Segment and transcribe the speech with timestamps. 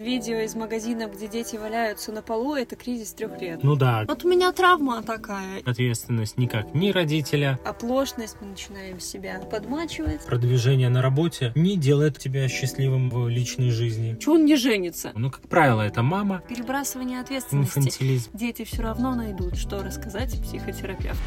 [0.00, 3.62] Видео из магазина, где дети валяются на полу, это кризис трех лет.
[3.62, 5.60] Ну да, Вот у меня травма такая.
[5.66, 10.24] ответственность никак ни родителя, Оплошность, мы начинаем себя подмачивать.
[10.24, 14.16] продвижение на работе не делает тебя счастливым в личной жизни.
[14.18, 15.12] Чего он не женится?
[15.14, 17.80] Ну, как правило, это мама, Перебрасывание ответственности.
[17.80, 18.30] инфантилизм.
[18.32, 21.18] Дети все равно найдут, что рассказать психотерапевту.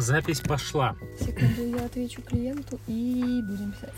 [0.00, 0.96] Запись пошла.
[1.18, 3.92] Секунду, я отвечу клиенту и будем писать.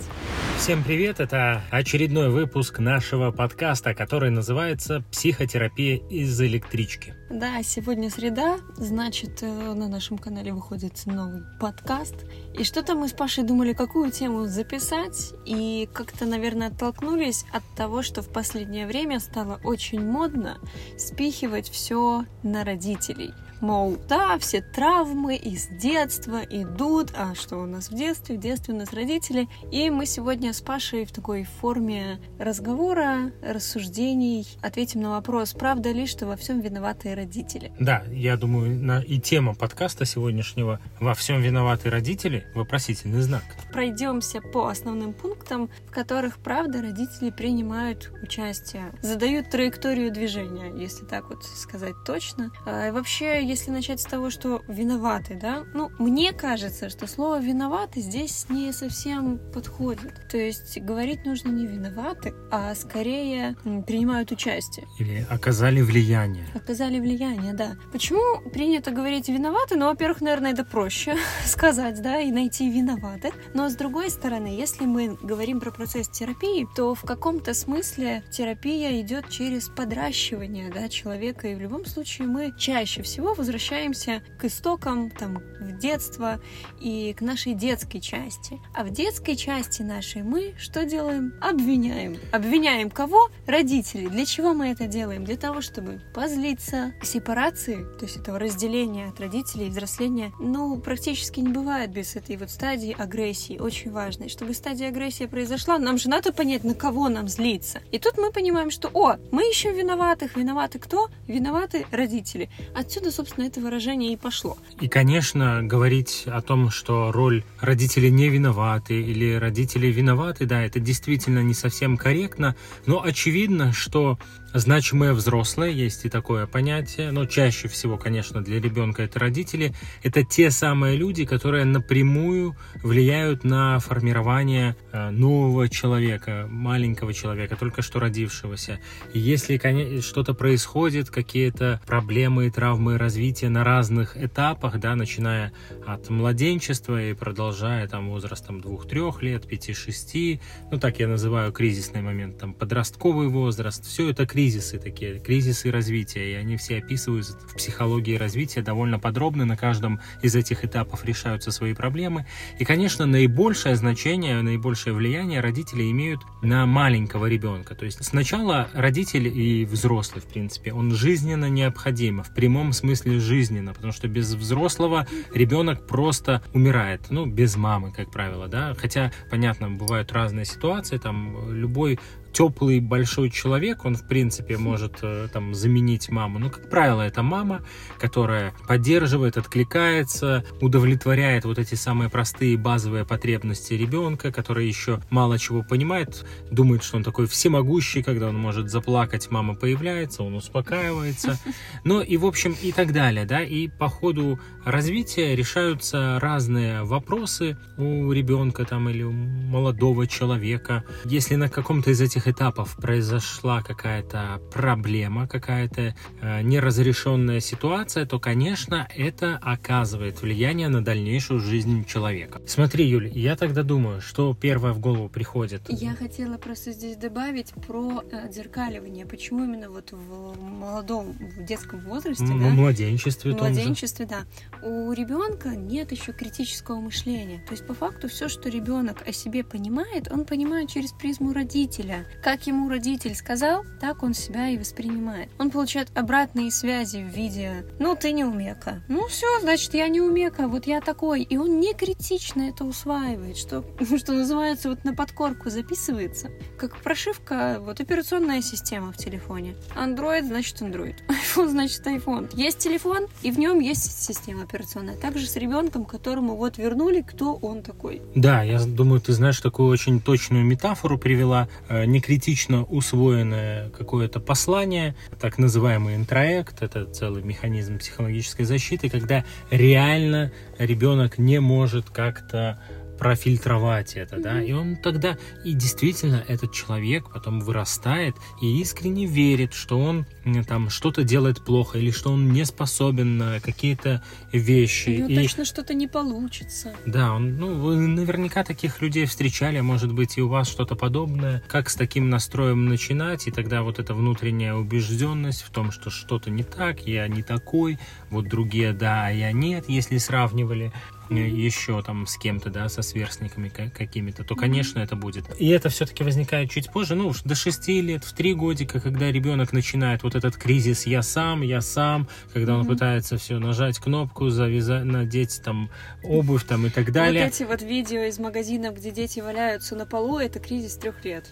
[0.58, 7.14] Всем привет, это очередной выпуск нашего подкаста, который называется «Психотерапия из электрички».
[7.30, 12.16] Да, сегодня среда, значит, э, на нашем канале выходит новый подкаст.
[12.58, 18.02] И что-то мы с Пашей думали, какую тему записать, и как-то, наверное, оттолкнулись от того,
[18.02, 20.58] что в последнее время стало очень модно
[20.98, 23.32] спихивать все на родителей.
[23.62, 28.36] Мол, да, все травмы из детства идут, а что у нас в детстве?
[28.36, 29.48] В детстве у нас родители.
[29.70, 36.06] И мы сегодня с Пашей в такой форме разговора, рассуждений ответим на вопрос, правда ли,
[36.08, 37.70] что во всем виноваты родители.
[37.78, 43.44] Да, я думаю, на- и тема подкаста сегодняшнего «Во всем виноваты родители?» вопросительный знак.
[43.72, 51.28] Пройдемся по основным пунктам, в которых, правда, родители принимают участие, задают траекторию движения, если так
[51.30, 52.50] вот сказать точно.
[52.66, 58.00] А, вообще, если начать с того, что виноваты, да, ну, мне кажется, что слово виноваты
[58.00, 60.28] здесь не совсем подходит.
[60.30, 63.54] То есть говорить нужно не виноваты, а скорее
[63.86, 64.86] принимают участие.
[64.98, 66.46] Или оказали влияние.
[66.54, 67.76] Оказали влияние, да.
[67.92, 69.76] Почему принято говорить виноваты?
[69.76, 73.34] Ну, во-первых, наверное, это проще сказать, да, и найти виноватых.
[73.52, 78.98] Но с другой стороны, если мы говорим про процесс терапии, то в каком-то смысле терапия
[79.02, 85.10] идет через подращивание, да, человека, и в любом случае мы чаще всего возвращаемся к истокам,
[85.10, 86.40] там, в детство
[86.80, 88.60] и к нашей детской части.
[88.72, 91.34] А в детской части нашей мы что делаем?
[91.40, 92.18] Обвиняем.
[92.30, 93.30] Обвиняем кого?
[93.48, 94.06] Родителей.
[94.06, 95.24] Для чего мы это делаем?
[95.24, 96.94] Для того, чтобы позлиться.
[97.02, 102.48] Сепарации, то есть этого разделения от родителей взросления, ну, практически не бывает без этой вот
[102.48, 104.28] стадии агрессии, очень важной.
[104.28, 107.80] Чтобы стадия агрессии произошла, нам же надо понять, на кого нам злиться.
[107.90, 110.36] И тут мы понимаем, что, о, мы ищем виноватых.
[110.36, 111.08] Виноваты кто?
[111.26, 112.48] Виноваты родители.
[112.72, 114.58] Отсюда, собственно, это выражение и пошло.
[114.80, 120.80] И, конечно, говорить о том, что роль родителей не виноваты или родители виноваты, да, это
[120.80, 122.56] действительно не совсем корректно,
[122.86, 124.18] но очевидно, что
[124.54, 130.24] значимые взрослые, есть и такое понятие, но чаще всего, конечно, для ребенка это родители, это
[130.24, 138.00] те самые люди, которые напрямую влияют на формирование э, нового человека, маленького человека, только что
[138.00, 138.80] родившегося.
[139.12, 145.52] И если что-то происходит, какие-то проблемы и травмы развития на разных этапах, да, начиная
[145.86, 150.40] от младенчества и продолжая там возрастом 2-3 лет, 5-6,
[150.70, 156.32] ну так я называю кризисный момент, там подростковый возраст, все это кризисы такие, кризисы развития,
[156.32, 161.52] и они все описываются в психологии развития довольно подробно, на каждом из этих этапов решаются
[161.52, 162.26] свои проблемы.
[162.58, 167.76] И, конечно, наибольшее значение, наибольшее влияние родители имеют на маленького ребенка.
[167.76, 173.72] То есть сначала родитель и взрослый, в принципе, он жизненно необходим, в прямом смысле жизненно,
[173.74, 177.02] потому что без взрослого ребенок просто умирает.
[177.10, 178.74] Ну, без мамы, как правило, да.
[178.74, 182.00] Хотя, понятно, бывают разные ситуации, там любой
[182.32, 186.38] теплый большой человек, он в принципе может э, там заменить маму.
[186.38, 187.64] Но, как правило, это мама,
[187.98, 195.62] которая поддерживает, откликается, удовлетворяет вот эти самые простые базовые потребности ребенка, который еще мало чего
[195.62, 201.38] понимает, думает, что он такой всемогущий, когда он может заплакать, мама появляется, он успокаивается.
[201.84, 207.56] Ну и, в общем, и так далее, да, и по ходу развития решаются разные вопросы
[207.76, 210.84] у ребенка там или у молодого человека.
[211.04, 218.88] Если на каком-то из этих этапов произошла какая-то проблема, какая-то э, неразрешенная ситуация, то, конечно,
[218.96, 222.40] это оказывает влияние на дальнейшую жизнь человека.
[222.46, 225.62] Смотри, Юль, я тогда думаю, что первое в голову приходит.
[225.68, 229.06] Я хотела просто здесь добавить про э, отзеркаливание.
[229.06, 232.48] Почему именно вот в молодом, в детском возрасте, М- да?
[232.48, 234.22] В младенчестве В младенчестве, да.
[234.62, 237.42] У ребенка нет еще критического мышления.
[237.46, 242.06] То есть, по факту, все, что ребенок о себе понимает, он понимает через призму родителя.
[242.22, 245.28] Как ему родитель сказал, так он себя и воспринимает.
[245.38, 248.82] Он получает обратные связи в виде «ну, ты не умека».
[248.88, 251.22] Ну, все, значит, я не умека, вот я такой.
[251.22, 253.64] И он не критично это усваивает, что,
[253.98, 256.30] что называется, вот на подкорку записывается.
[256.58, 259.54] Как прошивка, вот операционная система в телефоне.
[259.76, 260.96] Android, значит, Android.
[261.08, 262.30] iPhone, значит, iPhone.
[262.34, 264.96] Есть телефон, и в нем есть система операционная.
[264.96, 268.02] Также с ребенком, которому вот вернули, кто он такой.
[268.14, 271.48] Да, я думаю, ты знаешь такую очень точную метафору привела.
[271.68, 280.32] Э, некритично усвоенное какое-то послание, так называемый интроект, это целый механизм психологической защиты, когда реально
[280.58, 282.60] ребенок не может как-то
[283.02, 289.54] профильтровать это, да, и он тогда, и действительно этот человек потом вырастает и искренне верит,
[289.54, 290.06] что он
[290.46, 294.90] там что-то делает плохо или что он не способен на какие-то вещи.
[294.90, 295.16] У него и...
[295.16, 296.76] точно что-то не получится.
[296.86, 301.42] Да, он, ну, вы наверняка таких людей встречали, может быть, и у вас что-то подобное.
[301.48, 306.30] Как с таким настроем начинать, и тогда вот эта внутренняя убежденность в том, что что-то
[306.30, 310.72] не так, я не такой, вот другие да, а я нет, если сравнивали
[311.20, 315.24] еще там с кем-то, да, со сверстниками какими-то, то, конечно, это будет.
[315.38, 319.52] И это все-таки возникает чуть позже, ну, до 6 лет, в 3 годика, когда ребенок
[319.52, 322.68] начинает вот этот кризис «я сам, я сам», когда он mm-hmm.
[322.68, 325.70] пытается все нажать кнопку, завязать, надеть там
[326.02, 327.24] обувь там и так далее.
[327.24, 331.30] Вот эти вот видео из магазинов, где дети валяются на полу, это кризис трех лет.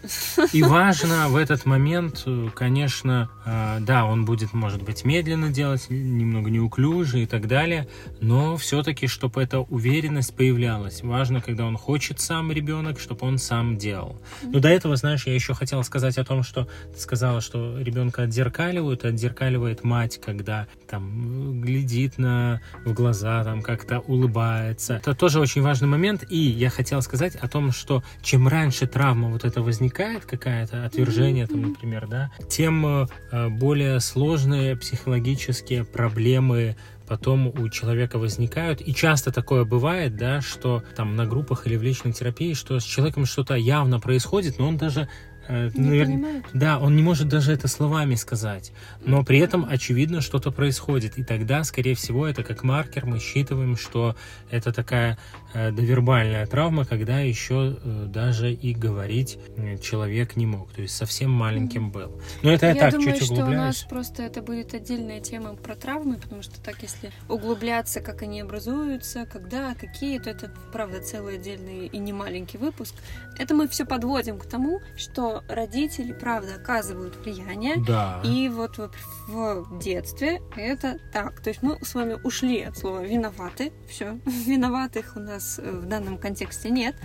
[0.53, 2.25] И важно в этот момент,
[2.55, 7.87] конечно, э, да, он будет, может быть, медленно делать, немного неуклюже и так далее,
[8.19, 11.01] но все-таки, чтобы это уверенность появлялась.
[11.01, 14.21] Важно, когда он хочет сам ребенок, чтобы он сам делал.
[14.43, 18.23] Но до этого, знаешь, я еще хотела сказать о том, что ты сказала, что ребенка
[18.23, 24.95] отзеркаливают, отзеркаливает мать, когда там глядит на в глаза, там как-то улыбается.
[24.95, 26.25] Это тоже очень важный момент.
[26.29, 31.47] И я хотела сказать о том, что чем раньше травма вот это возникает, какая-то отвержение,
[31.47, 36.75] там, например, да, тем э, более сложные психологические проблемы
[37.07, 41.83] потом у человека возникают, и часто такое бывает, да, что там на группах или в
[41.83, 45.07] личной терапии, что с человеком что-то явно происходит, но он даже
[45.47, 46.43] Э, не навер...
[46.53, 48.71] Да, он не может даже это словами сказать,
[49.03, 53.05] но при этом очевидно что-то происходит, и тогда, скорее всего, это как маркер.
[53.05, 54.15] Мы считываем, что
[54.49, 55.17] это такая
[55.53, 61.31] довербальная травма, когда еще э, даже и говорить э, человек не мог, то есть совсем
[61.31, 62.21] маленьким был.
[62.41, 63.59] Но это я, я так думаю, чуть что углубляюсь.
[63.59, 68.21] у нас просто это будет отдельная тема про травмы, потому что так, если углубляться, как
[68.21, 72.95] они образуются, когда, какие, то это, правда, целый отдельный и не маленький выпуск.
[73.37, 77.75] Это мы все подводим к тому, что родители, правда, оказывают влияние.
[77.85, 78.21] Да.
[78.23, 78.89] И вот в,
[79.27, 81.41] в детстве это так.
[81.41, 83.71] То есть мы с вами ушли от слова виноваты.
[83.89, 86.95] Все, виноватых у нас э, в данном контексте нет.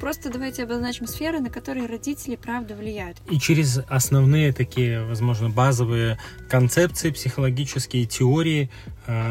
[0.00, 3.18] Просто давайте обозначим сферы, на которые родители, правда, влияют.
[3.28, 6.18] И через основные такие, возможно, базовые
[6.48, 8.70] концепции, психологические теории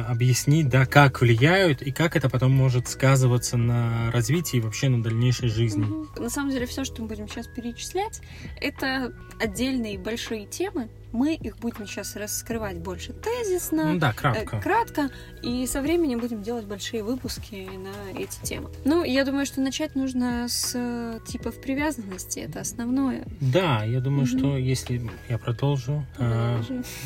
[0.07, 5.01] объяснить, да, как влияют и как это потом может сказываться на развитии и вообще на
[5.01, 5.85] дальнейшей жизни.
[6.19, 8.21] На самом деле, все, что мы будем сейчас перечислять,
[8.59, 14.57] это отдельные большие темы, мы их будем сейчас раскрывать больше тезисно, ну, да, кратко.
[14.57, 15.09] Э, кратко,
[15.41, 18.69] и со временем будем делать большие выпуски на эти темы.
[18.85, 23.25] Ну, я думаю, что начать нужно с э, типов привязанности, это основное.
[23.41, 24.37] Да, я думаю, угу.
[24.37, 26.61] что если я продолжу, э,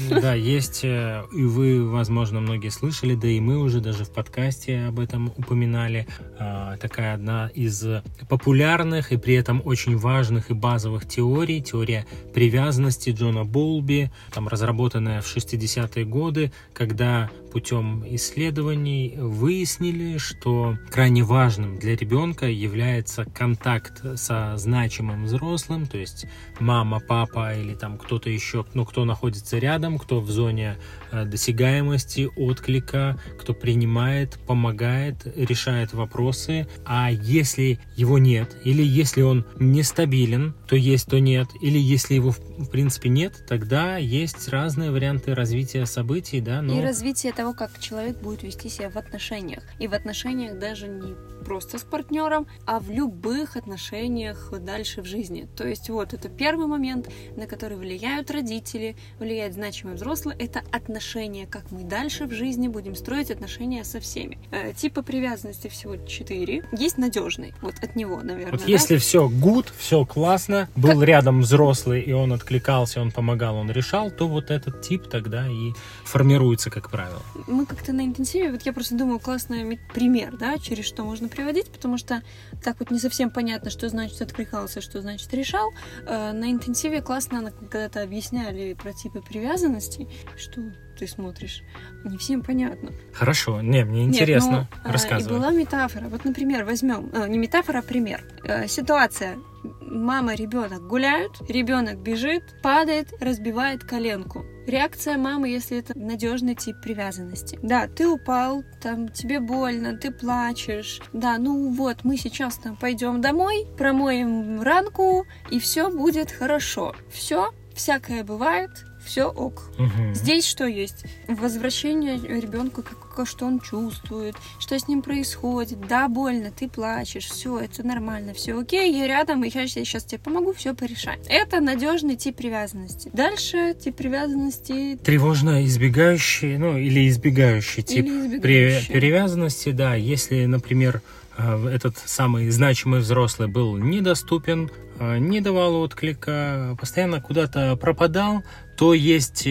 [0.09, 4.85] да, есть э, и вы, возможно, многие слышали, да и мы уже даже в подкасте
[4.87, 6.07] об этом упоминали.
[6.39, 7.85] Э, такая одна из
[8.29, 15.21] популярных и при этом очень важных и базовых теорий, теория привязанности Джона Болби там разработанная
[15.21, 24.57] в 60-е годы, когда путем исследований выяснили, что крайне важным для ребенка является контакт со
[24.57, 26.25] значимым взрослым, то есть
[26.59, 30.77] мама, папа или там кто-то еще, ну, кто находится рядом, кто в зоне
[31.11, 36.67] э, досягаемости, отклика, кто принимает, помогает, решает вопросы.
[36.85, 42.31] А если его нет, или если он нестабилен, то есть, то нет, или если его
[42.31, 46.79] в принципе нет, тогда есть разные варианты развития событий, да, но...
[46.79, 49.63] И развитие того, как человек будет вести себя в отношениях.
[49.79, 55.47] И в отношениях даже не просто с партнером, а в любых отношениях дальше в жизни.
[55.55, 61.45] То есть вот это первый момент, на который влияют родители, влияет значимый взрослый, это отношения,
[61.45, 64.39] как мы дальше в жизни будем строить отношения со всеми.
[64.51, 66.63] Э, типа привязанности всего четыре.
[66.71, 68.51] Есть надежный, вот от него, наверное.
[68.51, 68.67] Вот да?
[68.67, 71.07] если все good, все классно, был как...
[71.07, 75.73] рядом взрослый, и он откликался, он помогал, он решал, то вот этот тип тогда и
[76.05, 77.21] формируется, как правило.
[77.47, 81.71] Мы как-то на интенсиве, вот я просто думаю, классный пример, да, через что можно приводить,
[81.71, 82.21] потому что
[82.63, 85.71] так вот не совсем понятно, что значит откликался, что значит решал.
[86.05, 90.61] Э, на интенсиве классно, когда-то объясняли про типы привязанностей, что
[90.97, 91.63] ты смотришь.
[92.03, 92.91] Не всем понятно.
[93.13, 94.67] Хорошо, не, мне интересно.
[94.71, 95.35] Нет, ну, Рассказывай.
[95.35, 96.07] И была метафора.
[96.07, 98.23] Вот, например, возьмем, э, не метафора, а пример.
[98.43, 99.37] Э, ситуация.
[99.81, 104.45] Мама, ребенок гуляют, ребенок бежит, падает, разбивает коленку.
[104.67, 107.59] Реакция мамы, если это надежный тип привязанности.
[107.61, 111.01] Да, ты упал, там тебе больно, ты плачешь.
[111.11, 116.95] Да, ну вот, мы сейчас там пойдем домой, промоем ранку, и все будет хорошо.
[117.11, 118.71] Все, всякое бывает,
[119.05, 119.71] все ок.
[119.77, 120.13] Угу.
[120.13, 121.05] Здесь что есть?
[121.27, 125.79] Возвращение ребенку, как, что он чувствует, что с ним происходит.
[125.87, 130.19] Да, больно, ты плачешь, все, это нормально, все окей, я рядом, и я сейчас тебе
[130.19, 131.19] помогу все порешать.
[131.27, 133.09] Это надежный тип привязанности.
[133.13, 134.97] Дальше тип привязанности...
[135.03, 138.87] Тревожно избегающий, ну, или избегающий тип или избегающий.
[138.87, 139.95] При, привязанности, да.
[139.95, 141.01] Если, например,
[141.37, 148.43] э, этот самый значимый взрослый был недоступен, э, не давал отклика, постоянно куда-то пропадал,
[148.77, 149.47] то есть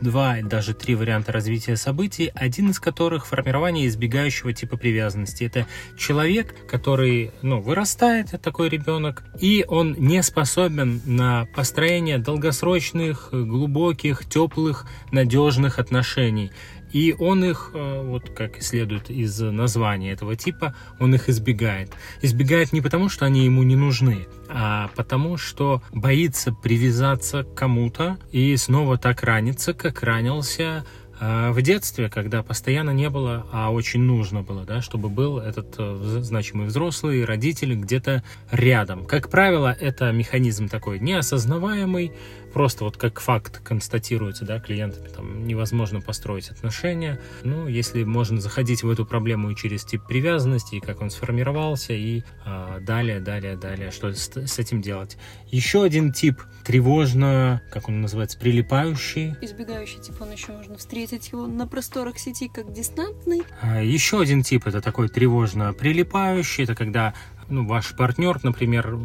[0.00, 5.44] два, даже три варианта развития событий, один из которых формирование избегающего типа привязанности.
[5.44, 14.28] Это человек, который ну, вырастает, такой ребенок, и он не способен на построение долгосрочных, глубоких,
[14.28, 16.52] теплых, надежных отношений.
[16.92, 21.92] И он их, э, вот как следует из названия этого типа, он их избегает.
[22.22, 28.18] Избегает не потому, что они ему не нужны, а потому, что боится привязаться к кому-то
[28.32, 30.86] и снова так раниться, как ранился
[31.20, 35.74] э, в детстве, когда постоянно не было, а очень нужно было, да, чтобы был этот
[35.78, 39.04] э, значимый взрослый, родитель где-то рядом.
[39.04, 42.12] Как правило, это механизм такой неосознаваемый,
[42.52, 47.20] просто вот как факт констатируется, да, клиентами, там невозможно построить отношения.
[47.44, 51.92] Ну, если можно заходить в эту проблему и через тип привязанности, и как он сформировался,
[51.92, 55.16] и э, далее, далее, далее, что с, с этим делать.
[55.50, 59.34] Еще один тип тревожно, как он называется, прилипающий.
[59.40, 63.42] Избегающий тип, он еще можно встретить его на просторах сети как дистантный.
[63.60, 67.14] А, еще один тип это такой тревожно прилипающий, это когда
[67.48, 68.98] ну, ваш партнер, например,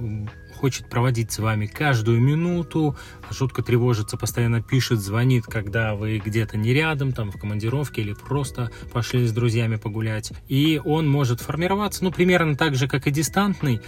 [0.63, 2.96] хочет проводить с вами каждую минуту,
[3.29, 8.72] жутко тревожится, постоянно пишет, звонит, когда вы где-то не рядом, там в командировке или просто
[8.93, 10.32] пошли с друзьями погулять.
[10.48, 13.82] И он может формироваться, ну, примерно так же, как и дистантный,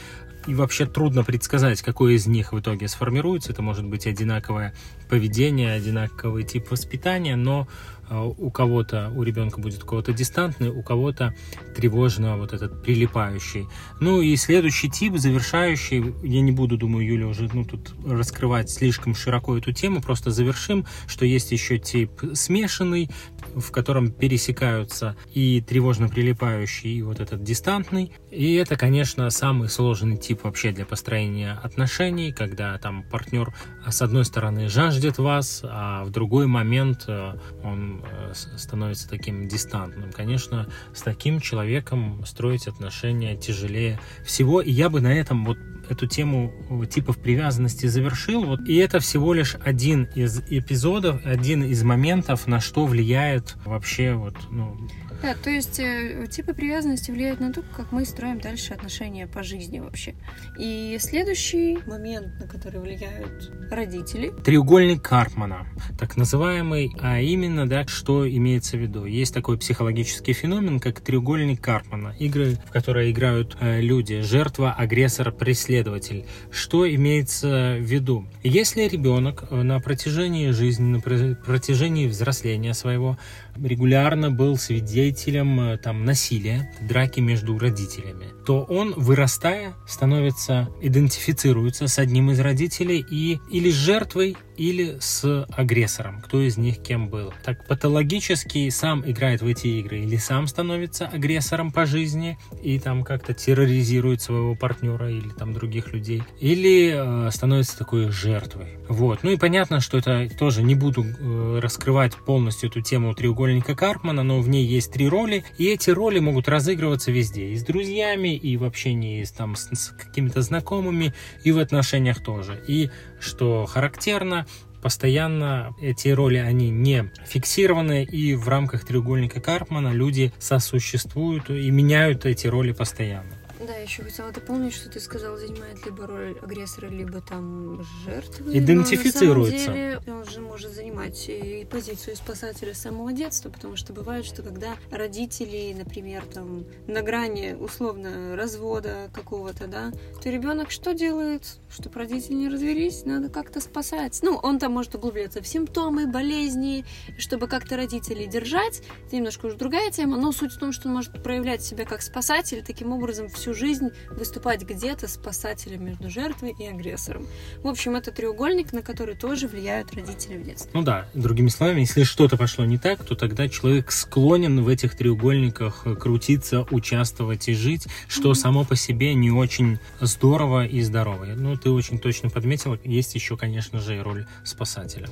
[0.47, 3.53] и вообще трудно предсказать, какой из них в итоге сформируется.
[3.53, 4.73] Это может быть одинаковое
[5.09, 10.83] поведение, одинаковый тип воспитания, но а, у кого-то, у ребенка будет у кого-то дистантный, у
[10.83, 11.33] кого-то
[11.75, 13.67] тревожно вот этот прилипающий.
[13.99, 19.15] Ну и следующий тип, завершающий, я не буду, думаю, Юля уже ну, тут раскрывать слишком
[19.15, 23.09] широко эту тему, просто завершим, что есть еще тип смешанный,
[23.55, 28.11] в котором пересекаются и тревожно прилипающий, и вот этот дистантный.
[28.31, 33.53] И это, конечно, самый сложный тип вообще для построения отношений, когда там партнер
[33.87, 37.33] с одной стороны жаждет вас, а в другой момент э,
[37.63, 40.11] он э, становится таким дистантным.
[40.11, 44.61] Конечно, с таким человеком строить отношения тяжелее всего.
[44.61, 45.57] И я бы на этом вот
[45.89, 46.53] эту тему
[46.89, 48.45] типов привязанности завершил.
[48.45, 54.13] Вот, и это всего лишь один из эпизодов, один из моментов, на что влияет вообще
[54.13, 54.77] вот, ну,
[55.25, 59.41] да, то есть э, типы привязанности влияют на то, как мы строим дальше отношения по
[59.41, 60.13] жизни вообще.
[60.59, 64.31] И следующий момент, на который влияют родители.
[64.43, 65.65] Треугольник Карпмана,
[65.97, 69.05] так называемый, а именно, да, что имеется в виду.
[69.05, 72.15] Есть такой психологический феномен, как треугольник Карпмана.
[72.19, 76.27] Игры, в которые играют э, люди, жертва, агрессор, преследователь.
[76.51, 78.27] Что имеется в виду?
[78.43, 83.17] Если ребенок э, на протяжении жизни, на протяжении взросления своего
[83.61, 91.99] регулярно был свидетелем э, там, насилия, драки между родителями, то он, вырастая, становится, идентифицируется с
[91.99, 97.33] одним из родителей и или жертвой, или с агрессором, кто из них кем был.
[97.43, 103.03] Так патологически сам играет в эти игры, или сам становится агрессором по жизни и там
[103.03, 108.77] как-то терроризирует своего партнера или там других людей, или э, становится такой жертвой.
[108.87, 109.23] Вот.
[109.23, 114.23] Ну и понятно, что это тоже не буду э, раскрывать полностью эту тему треугольника Карпмана,
[114.23, 118.35] но в ней есть три роли, и эти роли могут разыгрываться везде, и с друзьями,
[118.35, 122.61] и в общении с, там, с, с какими-то знакомыми, и в отношениях тоже.
[122.67, 122.89] И
[123.25, 124.45] что характерно,
[124.81, 132.25] постоянно эти роли, они не фиксированы, и в рамках треугольника Карпмана люди сосуществуют и меняют
[132.25, 133.44] эти роли постоянно.
[133.65, 138.55] Да, еще хотела дополнить, что ты сказал, занимает либо роль агрессора, либо там жертвы.
[138.57, 139.71] Идентифицируется.
[139.71, 143.75] Но на самом деле он же может занимать и позицию спасателя с самого детства, потому
[143.75, 149.91] что бывает, что когда родители, например, там на грани условно развода какого-то, да,
[150.21, 151.59] то ребенок что делает?
[151.69, 154.19] Чтобы родители не развелись, надо как-то спасать.
[154.21, 156.85] Ну, он там может углубляться в симптомы, болезни,
[157.17, 158.83] чтобы как-то родителей держать.
[159.07, 162.03] Это немножко уже другая тема, но суть в том, что он может проявлять себя как
[162.03, 167.27] спасатель, таким образом всю жизнь выступать где-то спасателем между жертвой и агрессором.
[167.63, 170.71] В общем, это треугольник, на который тоже влияют родители в детстве.
[170.73, 174.95] Ну да, другими словами, если что-то пошло не так, то тогда человек склонен в этих
[174.95, 178.35] треугольниках крутиться, участвовать и жить, что mm-hmm.
[178.35, 181.25] само по себе не очень здорово и здорово.
[181.35, 185.07] Ну, ты очень точно подметила, есть еще, конечно же, и роль спасателя.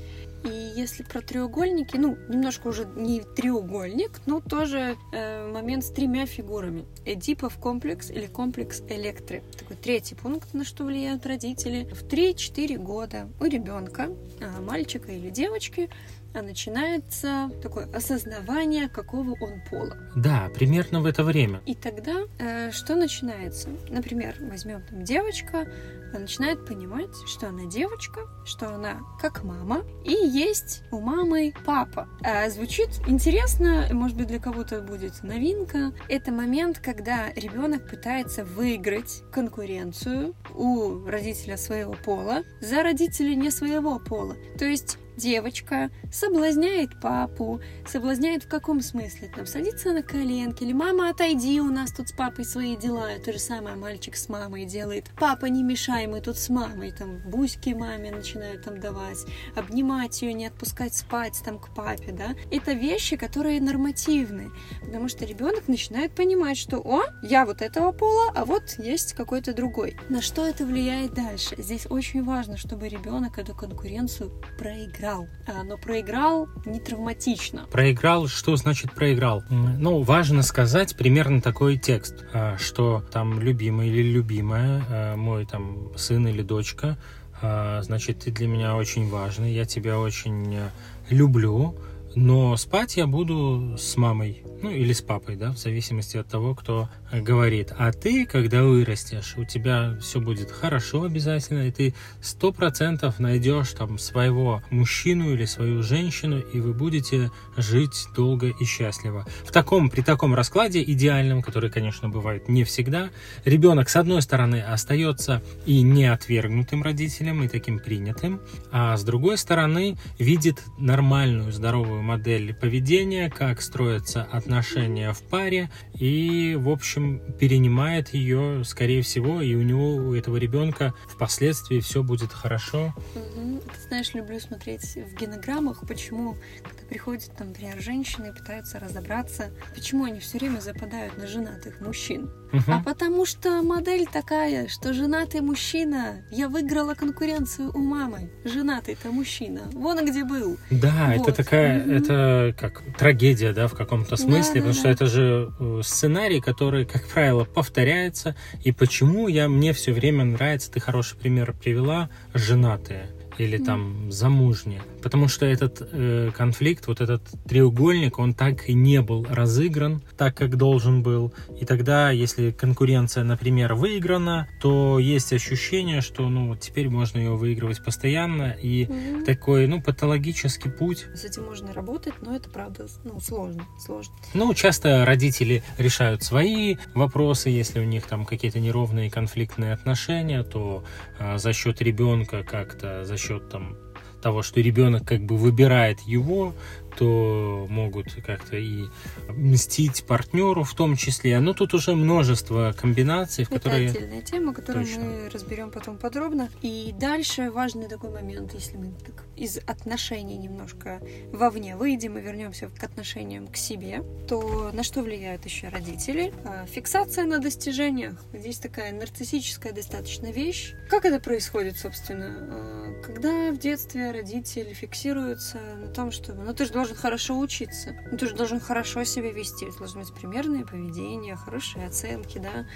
[0.75, 6.85] Если про треугольники, ну, немножко уже не треугольник, но тоже э, момент с тремя фигурами.
[7.05, 9.43] Эдипов комплекс или комплекс электры.
[9.57, 11.87] Такой третий пункт, на что влияют родители.
[11.93, 15.89] В 3-4 года у ребенка, э, мальчика или девочки,
[16.33, 19.95] а начинается такое осознавание, какого он пола.
[20.15, 21.61] Да, примерно в это время.
[21.65, 23.69] И тогда э, что начинается?
[23.89, 25.67] Например, возьмем там девочка,
[26.13, 32.07] она начинает понимать, что она девочка, что она как мама, и есть у мамы папа.
[32.23, 35.93] А звучит интересно, может быть, для кого-то будет новинка.
[36.07, 43.99] Это момент, когда ребенок пытается выиграть конкуренцию у родителя своего пола за родителей не своего
[43.99, 44.35] пола.
[44.57, 47.61] То есть девочка соблазняет папу.
[47.87, 49.31] Соблазняет в каком смысле?
[49.35, 53.09] Там садится на коленки, или мама, отойди, у нас тут с папой свои дела.
[53.23, 55.11] То же самое мальчик с мамой делает.
[55.19, 56.91] Папа, не мешай, мы тут с мамой.
[56.91, 62.35] Там буськи маме начинают там давать, обнимать ее, не отпускать спать там к папе, да.
[62.51, 64.51] Это вещи, которые нормативны,
[64.81, 69.53] потому что ребенок начинает понимать, что, о, я вот этого пола, а вот есть какой-то
[69.53, 69.95] другой.
[70.09, 71.55] На что это влияет дальше?
[71.57, 77.65] Здесь очень важно, чтобы ребенок эту конкуренцию проиграл проиграл, а, но проиграл не травматично.
[77.69, 79.43] Проиграл, что значит проиграл?
[79.49, 85.91] Ну, важно сказать примерно такой текст, а, что там любимый или любимая, а, мой там
[85.97, 86.97] сын или дочка,
[87.41, 90.69] значит, ты для меня очень важный, я тебя очень э,
[91.09, 91.75] люблю,
[92.15, 96.55] но спать я буду с мамой, ну или с папой, да, в зависимости от того,
[96.55, 97.73] кто говорит.
[97.77, 103.71] А ты, когда вырастешь, у тебя все будет хорошо обязательно, и ты сто процентов найдешь
[103.71, 109.25] там своего мужчину или свою женщину, и вы будете жить долго и счастливо.
[109.45, 113.09] В таком, при таком раскладе идеальном, который, конечно, бывает не всегда,
[113.45, 118.39] ребенок, с одной стороны, остается и не отвергнутым родителем, и таким принятым,
[118.71, 126.55] а с другой стороны, видит нормальную, здоровую модель поведения, как строятся отношения в паре, и,
[126.59, 132.31] в общем, перенимает ее, скорее всего, и у него, у этого ребенка впоследствии все будет
[132.31, 132.93] хорошо.
[133.13, 139.51] Ты знаешь, люблю смотреть в генограммах, почему, когда приходят, там, например, женщины и пытаются разобраться,
[139.73, 142.29] почему они все время западают на женатых мужчин.
[142.53, 142.63] Угу.
[142.67, 148.29] А потому что модель такая, что женатый мужчина, я выиграла конкуренцию у мамы.
[148.45, 149.61] Женатый-то мужчина.
[149.73, 150.57] Вон где был.
[150.69, 151.27] Да, вот.
[151.27, 151.91] это такая, угу.
[151.91, 156.41] это как трагедия, да, в каком-то смысле, да, потому да, что это же э, сценарий,
[156.41, 158.35] который, как правило, повторяется.
[158.63, 164.83] И почему я мне все время нравится, ты хороший пример привела, женатые или там замужние.
[165.03, 170.35] Потому что этот э, конфликт, вот этот треугольник, он так и не был разыгран так,
[170.35, 171.33] как должен был.
[171.59, 177.83] И тогда, если конкуренция, например, выиграна, то есть ощущение, что ну теперь можно ее выигрывать
[177.83, 178.55] постоянно.
[178.61, 179.25] И mm-hmm.
[179.25, 181.05] такой, ну, патологический путь.
[181.13, 184.13] С этим можно работать, но это правда ну, сложно, сложно.
[184.33, 190.83] Ну, часто родители решают свои вопросы, если у них там какие-то неровные конфликтные отношения, то
[191.19, 193.75] э, за счет ребенка как-то, за счет там
[194.23, 196.53] того, что ребенок как бы выбирает его,
[196.97, 198.85] то могут как-то и
[199.29, 201.39] мстить партнеру в том числе.
[201.39, 203.89] Но тут уже множество комбинаций, в Это которые...
[203.89, 205.03] Это отдельная тема, которую Точно.
[205.03, 206.49] мы разберем потом подробно.
[206.61, 211.01] И дальше важный такой момент, если мы так из отношений немножко
[211.31, 216.33] вовне выйдем и вернемся к отношениям к себе, то на что влияют еще родители?
[216.45, 218.23] А, фиксация на достижениях.
[218.33, 220.73] Здесь такая нарциссическая достаточно вещь.
[220.89, 222.27] Как это происходит, собственно?
[222.29, 227.95] А, когда в детстве родитель фиксируется на том, что ну ты же должен хорошо учиться,
[228.11, 232.67] ну ты же должен хорошо себя вести, должно быть примерное поведение, хорошие оценки, да.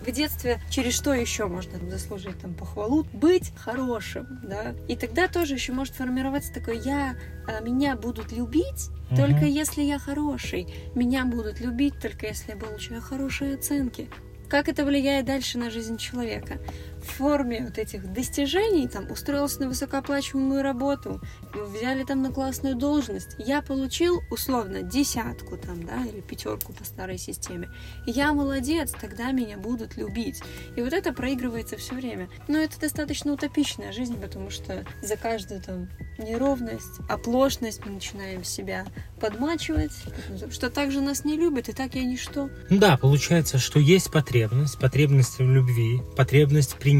[0.00, 3.04] В детстве через что еще можно заслужить там похвалу?
[3.12, 4.76] Быть хорошим, да.
[4.86, 7.16] И тогда тоже еще может формироваться такое я,
[7.48, 9.16] а, меня будут любить угу.
[9.16, 14.08] только если я хороший, меня будут любить только если я получаю хорошие оценки.
[14.48, 16.58] Как это влияет дальше на жизнь человека?
[17.06, 21.20] В форме вот этих достижений, там, устроился на высокооплачиваемую работу,
[21.54, 27.18] взяли там на классную должность, я получил, условно, десятку там, да, или пятерку по старой
[27.18, 27.70] системе.
[28.06, 30.42] Я молодец, тогда меня будут любить.
[30.76, 32.28] И вот это проигрывается все время.
[32.48, 35.88] Но это достаточно утопичная жизнь, потому что за каждую там
[36.18, 38.84] неровность, оплошность мы начинаем себя
[39.20, 39.92] подмачивать,
[40.50, 42.50] что так же нас не любят, и так я ничто.
[42.68, 46.95] Да, получается, что есть потребность, потребность в любви, потребность в принятии,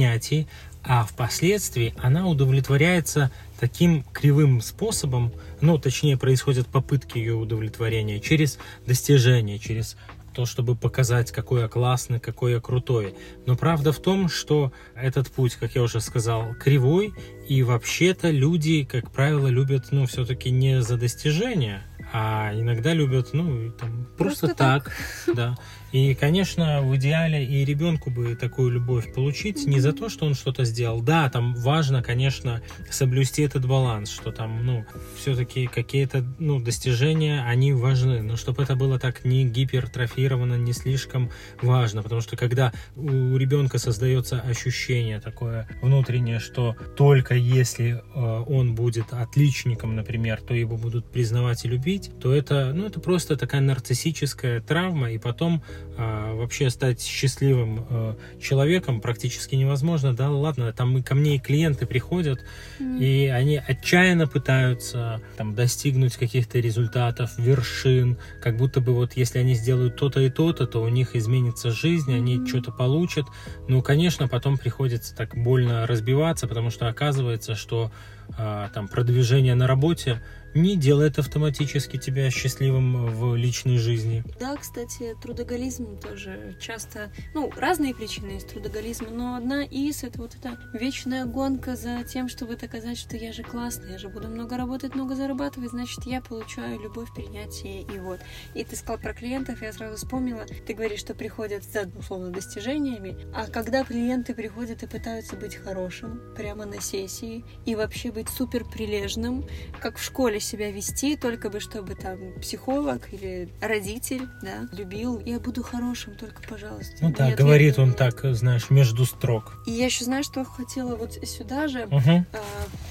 [0.83, 9.59] а впоследствии она удовлетворяется таким кривым способом, ну, точнее, происходят попытки ее удовлетворения через достижение,
[9.59, 9.97] через
[10.37, 13.15] то, чтобы показать, какой я классный, какой я крутой.
[13.47, 17.15] Но правда в том, что этот путь, как я уже сказал, кривой,
[17.49, 21.83] и вообще-то люди, как правило, любят, ну, все-таки не за достижения,
[22.13, 24.93] а иногда любят, ну, там, просто, просто так,
[25.25, 25.57] так, да.
[25.97, 30.35] И, конечно, в идеале и ребенку бы такую любовь получить не за то, что он
[30.35, 31.01] что-то сделал.
[31.01, 34.85] Да, там важно, конечно, соблюсти этот баланс, что там, ну,
[35.19, 41.31] все-таки какие-то, ну, достижения, они важны, но чтобы это было так не гипертрофировано, не слишком
[41.63, 48.75] важно, потому что когда у ребенка создается ощущение такое внутреннее, что только если э, он
[48.75, 53.63] будет отличником, например, то его будут признавать и любить, то это, ну, это просто такая
[53.63, 55.63] нарциссическая травма, и потом
[55.97, 60.15] вообще стать счастливым э, человеком практически невозможно.
[60.15, 62.45] Да, ладно, там ко мне и клиенты приходят,
[62.79, 62.99] mm.
[62.99, 69.55] и они отчаянно пытаются там достигнуть каких-то результатов, вершин, как будто бы вот если они
[69.55, 72.17] сделают то-то и то-то, то у них изменится жизнь, mm.
[72.17, 73.27] они что-то получат.
[73.69, 77.91] Ну, конечно, потом приходится так больно разбиваться, потому что оказывается, что
[78.37, 80.21] а, там продвижение на работе
[80.57, 84.25] не делает автоматически тебя счастливым в личной жизни.
[84.41, 90.35] Да, кстати, трудоголизм тоже часто, ну, разные причины есть трудоголизма, но одна из это вот
[90.35, 94.57] эта вечная гонка за тем, чтобы доказать, что я же классный, я же буду много
[94.57, 98.21] работать, много зарабатывать, значит, я получаю любовь, принятие и вот.
[98.55, 103.17] И ты сказал про клиентов, я сразу вспомнила, ты говоришь, что приходят за, условно, достижениями,
[103.35, 108.65] а когда клиенты приходят и пытаются быть хорошим прямо на сессии и вообще быть супер
[108.65, 109.47] прилежным,
[109.81, 115.21] как в школе себя вести, только бы чтобы там психолог или родитель, да, любил.
[115.21, 116.97] Я буду хорошим, только, пожалуйста.
[117.01, 119.63] Ну да, говорит он так, знаешь, между строк.
[119.67, 122.01] И я еще знаю, что хотела вот сюда же угу.
[122.01, 122.25] э,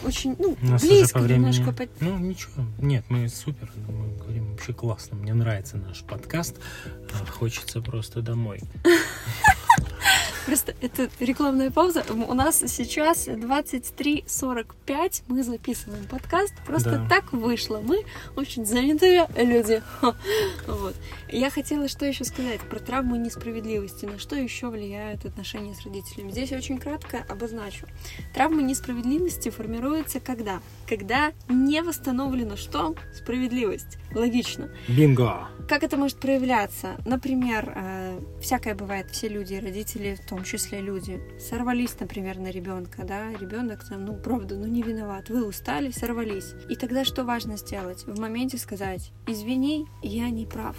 [0.03, 1.71] очень, ну, близко по немножко.
[1.71, 1.89] Под...
[2.01, 2.65] Ну, ничего.
[2.79, 5.17] Нет, мы супер, мы говорим вообще классно.
[5.17, 6.57] Мне нравится наш подкаст.
[7.13, 8.61] А, хочется просто домой.
[10.45, 12.03] Просто это рекламная пауза.
[12.09, 15.23] У нас сейчас 23.45.
[15.27, 16.53] Мы записываем подкаст.
[16.65, 17.07] Просто да.
[17.09, 17.81] так вышло.
[17.83, 18.05] Мы
[18.35, 19.81] очень занятые люди.
[20.67, 20.95] Вот.
[21.29, 24.05] Я хотела что еще сказать про травму несправедливости.
[24.05, 26.29] На что еще влияют отношения с родителями?
[26.31, 27.87] Здесь очень кратко обозначу.
[28.33, 30.61] Травма несправедливости формируется когда?
[30.87, 32.95] Когда не восстановлено что?
[33.15, 33.97] Справедливость.
[34.13, 34.69] Логично.
[34.87, 35.47] Бинго!
[35.67, 36.95] Как это может проявляться?
[37.05, 43.03] Например, э, всякое бывает, все люди, родители, в том числе люди, сорвались, например, на ребенка,
[43.03, 46.53] да, ребенок там, ну, правда, ну, не виноват, вы устали, сорвались.
[46.69, 48.05] И тогда что важно сделать?
[48.05, 50.75] В моменте сказать, извини, я не прав.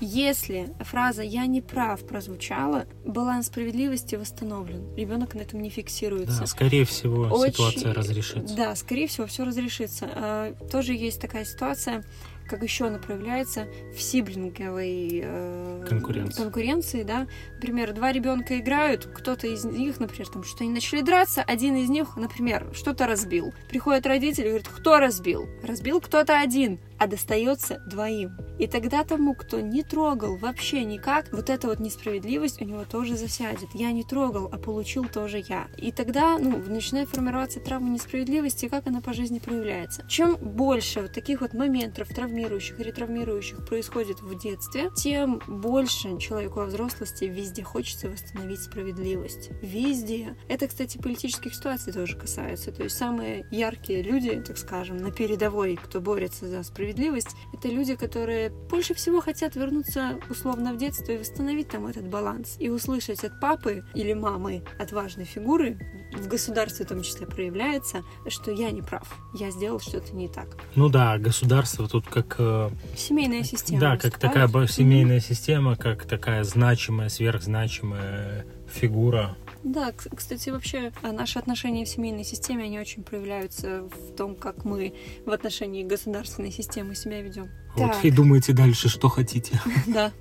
[0.00, 4.94] Если фраза «я не прав» прозвучала, баланс справедливости восстановлен.
[4.96, 6.40] Ребенок на этом не фиксируется.
[6.40, 7.52] Да, скорее всего, Очень...
[7.52, 8.56] ситуация разрешится.
[8.56, 10.08] Да, скорее всего, все разрешится.
[10.14, 12.04] А, тоже есть такая ситуация,
[12.48, 16.42] как еще она проявляется в сиблинговой э, конкуренции.
[16.42, 17.26] конкуренции, да.
[17.54, 21.88] Например, два ребенка играют, кто-то из них, например, там что они начали драться, один из
[21.88, 23.52] них, например, что-то разбил.
[23.68, 25.48] Приходит родитель и говорит, кто разбил?
[25.62, 28.36] Разбил кто-то один а достается двоим.
[28.58, 33.16] И тогда тому, кто не трогал вообще никак, вот эта вот несправедливость у него тоже
[33.16, 33.68] засядет.
[33.74, 35.68] Я не трогал, а получил тоже я.
[35.76, 40.04] И тогда, ну, начинает формироваться травма несправедливости, как она по жизни проявляется.
[40.08, 42.08] Чем больше вот таких вот моментов
[42.38, 49.50] травмирующих или травмирующих происходит в детстве, тем больше человеку во взрослости везде хочется восстановить справедливость.
[49.60, 50.36] Везде.
[50.48, 52.70] Это, кстати, политических ситуаций тоже касается.
[52.70, 57.96] То есть самые яркие люди, так скажем, на передовой, кто борется за справедливость, это люди,
[57.96, 62.56] которые больше всего хотят вернуться условно в детство и восстановить там этот баланс.
[62.60, 65.78] И услышать от папы или мамы, от важной фигуры,
[66.20, 70.56] в государстве в том числе проявляется, что я не прав, я сделал что-то не так.
[70.74, 72.36] Ну да, государство тут как...
[72.38, 73.80] Э, семейная система.
[73.80, 75.28] Да, как такая семейная mm-hmm.
[75.28, 82.64] система, как такая значимая, сверхзначимая фигура да, кстати, вообще а, наши отношения в семейной системе,
[82.64, 84.94] они очень проявляются в том, как мы
[85.26, 87.50] в отношении государственной системы себя ведем.
[87.78, 89.60] Вот, и думайте дальше, что хотите.
[89.86, 90.12] Да.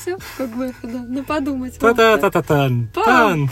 [0.00, 1.78] Все, как бы, да, ну подумать.
[1.78, 2.88] Та-та-та-та-тан.
[2.94, 3.50] Тан.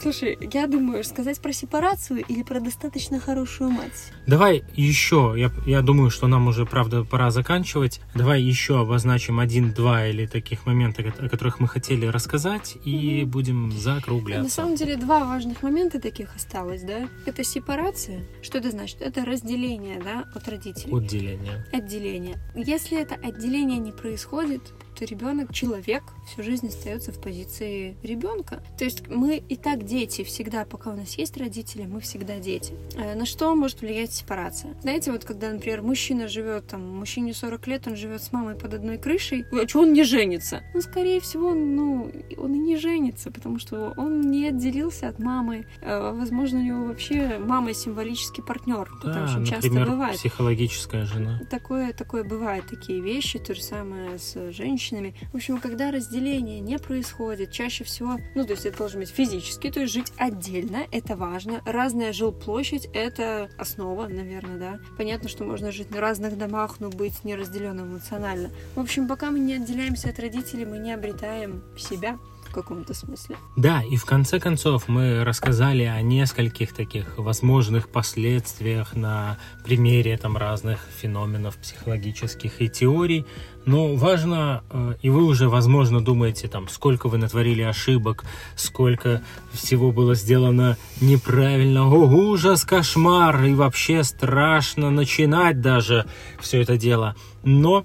[0.00, 4.12] Слушай, я думаю, сказать про сепарацию или про достаточно хорошую мать?
[4.26, 8.00] Давай еще, я, я думаю, что нам уже, правда, пора заканчивать.
[8.14, 13.74] Давай еще обозначим один-два или таких момента, о которых мы хотели рассказать, и будем На
[13.76, 14.50] закругляться.
[14.50, 17.08] самом деле два важных момента таких осталось, да?
[17.24, 18.24] Это сепарация.
[18.42, 19.00] Что это значит?
[19.00, 20.92] Это разделение, да, от родителей.
[20.94, 21.64] Отделение.
[21.72, 22.36] Отделение.
[22.54, 24.62] Если это отделение не происходит,
[24.94, 28.62] то ребенок, человек всю жизнь остается в позиции ребенка.
[28.78, 32.72] То есть мы и так дети всегда, пока у нас есть родители, мы всегда дети.
[32.96, 34.74] Э, На что может влиять сепарация?
[34.82, 38.74] Знаете, вот когда, например, мужчина живет, там, мужчине 40 лет, он живет с мамой под
[38.74, 40.62] одной крышей, а что он не женится?
[40.74, 45.66] Ну, скорее всего, ну, он и не женится, потому что он не отделился от мамы.
[45.82, 48.88] Э, Возможно, у него вообще мама символический партнер.
[49.04, 50.16] Да, там очень часто например, бывает.
[50.16, 51.40] психологическая жена.
[51.50, 54.52] Такое, такое бывает, такие вещи, то же самое с
[54.94, 55.14] женщинами.
[55.32, 59.70] В общем, когда разделение не происходит, чаще всего, ну, то есть это должно быть физически,
[59.70, 61.60] то есть жить отдельно, это важно.
[61.64, 64.80] Разная жилплощадь— это основа, наверное, да.
[64.96, 68.50] Понятно, что можно жить на разных домах, но быть неразделенным эмоционально.
[68.74, 72.18] В общем, пока мы не отделяемся от родителей, мы не обретаем себя
[72.54, 73.36] каком-то смысле.
[73.56, 80.36] Да, и в конце концов мы рассказали о нескольких таких возможных последствиях на примере там
[80.36, 83.26] разных феноменов психологических и теорий.
[83.66, 88.24] Но важно, э, и вы уже, возможно, думаете, там, сколько вы натворили ошибок,
[88.56, 96.06] сколько всего было сделано неправильно, о, ужас, кошмар, и вообще страшно начинать даже
[96.38, 97.16] все это дело.
[97.42, 97.84] Но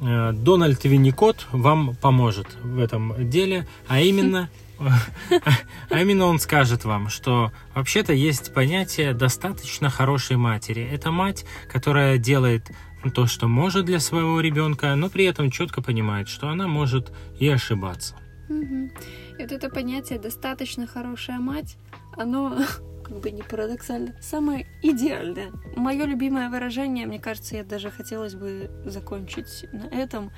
[0.00, 4.50] Дональд Винникот вам поможет в этом деле, а именно
[5.90, 10.82] а именно он скажет вам, что вообще-то есть понятие достаточно хорошей матери.
[10.82, 12.70] Это мать, которая делает
[13.14, 17.48] то, что может для своего ребенка, но при этом четко понимает, что она может и
[17.48, 18.16] ошибаться.
[18.48, 21.76] И вот это понятие «достаточно хорошая мать»,
[22.16, 22.58] оно,
[23.06, 25.52] как бы не парадоксально, самое идеальное.
[25.76, 30.32] Мое любимое выражение, мне кажется, я даже хотелось бы закончить на этом.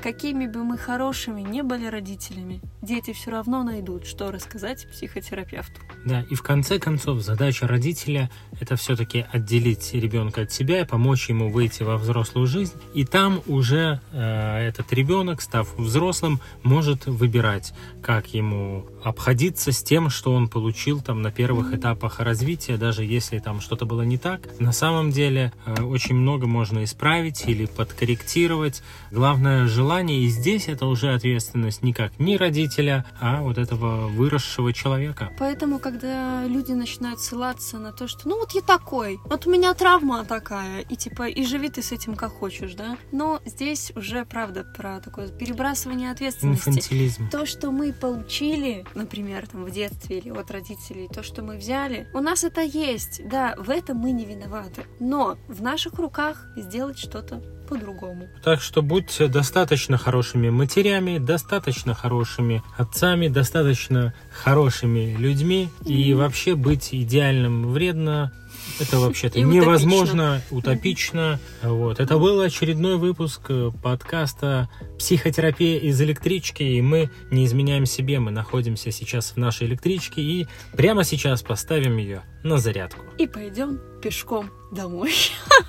[0.00, 5.80] Какими бы мы хорошими не были родителями, дети все равно найдут, что рассказать психотерапевту.
[6.04, 8.30] Да, и в конце концов задача родителя
[8.60, 12.74] это все-таки отделить ребенка от себя и помочь ему выйти во взрослую жизнь.
[12.94, 20.08] И там уже э, этот ребенок, став взрослым, может выбирать, как ему обходиться с тем,
[20.08, 24.40] что он получил там на первых этапах развития, даже если там что-то было не так.
[24.60, 28.82] На самом деле э, очень много можно исправить или подкорректировать.
[29.10, 35.30] Главное желание, и здесь это уже ответственность никак не родителя, а вот этого выросшего человека.
[35.38, 39.74] Поэтому, когда люди начинают ссылаться на то, что ну вот я такой, вот у меня
[39.74, 42.96] травма такая, и типа, и живи ты с этим как хочешь, да?
[43.10, 46.68] Но здесь уже, правда, про такое перебрасывание ответственности.
[46.68, 47.28] Инфантилизм.
[47.30, 52.01] То, что мы получили, например, там в детстве или от родителей, то, что мы взяли,
[52.12, 54.84] у нас это есть, да, в этом мы не виноваты.
[55.00, 58.28] Но в наших руках сделать что-то по-другому.
[58.44, 65.70] Так что будьте достаточно хорошими матерями, достаточно хорошими отцами, достаточно хорошими людьми.
[65.84, 68.32] И вообще быть идеальным вредно.
[68.80, 71.38] Это вообще-то невозможно, утопично.
[71.62, 72.00] Вот.
[72.00, 76.62] Это был очередной выпуск э, подкаста «Психотерапия из электрички».
[76.62, 81.96] И мы не изменяем себе, мы находимся сейчас в нашей электричке и прямо сейчас поставим
[81.96, 83.04] ее на зарядку.
[83.18, 85.12] И пойдем пешком домой.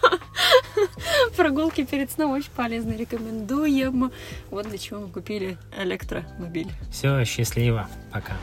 [1.38, 4.12] Прогулки перед сном очень полезны, рекомендуем.
[4.50, 6.72] Вот для чего мы купили электромобиль.
[6.92, 8.34] Все, счастливо, пока.